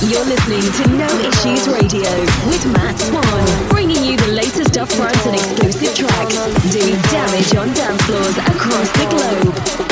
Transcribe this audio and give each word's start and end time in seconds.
You're 0.00 0.24
listening 0.24 0.60
to 0.60 0.96
No 0.96 1.08
Issues 1.26 1.66
Radio 1.66 2.08
with 2.46 2.64
Matt 2.72 2.96
Swan, 3.00 3.68
bringing 3.68 4.04
you 4.04 4.16
the 4.16 4.28
latest 4.28 4.74
upfront 4.74 5.26
and 5.26 5.34
exclusive 5.34 5.92
tracks, 5.92 6.36
doing 6.72 6.94
damage 7.10 7.56
on 7.56 7.74
dance 7.74 8.00
floors 8.02 8.38
across 8.38 8.88
the 8.92 9.06
globe. 9.10 9.87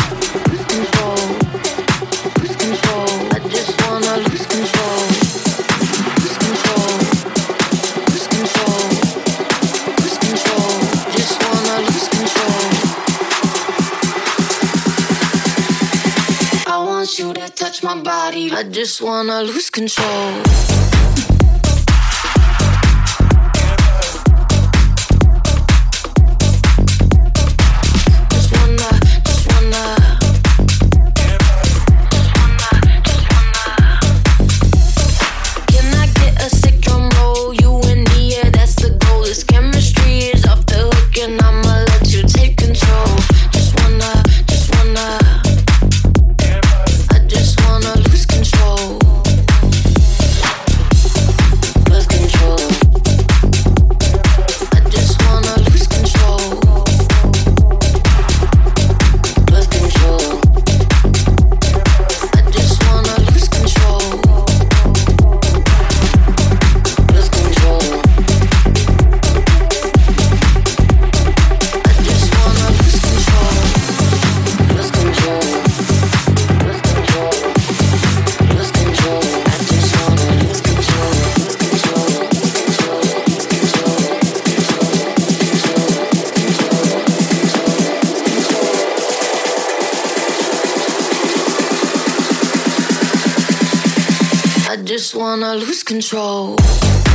Body. 18.07 18.53
I 18.53 18.63
just 18.63 19.03
wanna 19.03 19.43
lose 19.43 19.69
control. 19.69 21.16
Control. 96.09 97.06